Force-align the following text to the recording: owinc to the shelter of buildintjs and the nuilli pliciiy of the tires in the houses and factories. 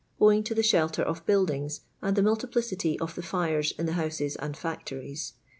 owinc 0.19 0.43
to 0.43 0.55
the 0.55 0.63
shelter 0.63 1.03
of 1.03 1.23
buildintjs 1.27 1.81
and 2.01 2.15
the 2.15 2.23
nuilli 2.23 2.49
pliciiy 2.49 2.99
of 2.99 3.13
the 3.13 3.21
tires 3.21 3.71
in 3.77 3.85
the 3.85 3.93
houses 3.93 4.35
and 4.37 4.57
factories. 4.57 5.33